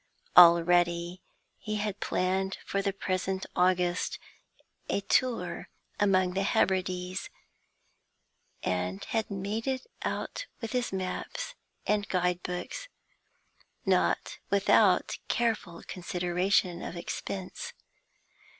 [0.35, 1.21] Already
[1.59, 4.17] he had planned for the present August
[4.89, 7.29] a tour among the Hebrides,
[8.63, 11.53] and had made it out with his maps
[11.85, 12.87] and guidebooks,
[13.85, 17.71] not without careful consideration of expense.